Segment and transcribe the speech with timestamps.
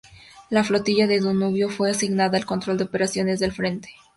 [0.49, 3.89] La flotilla del Danubio fue asignada al control de operaciones del Frente.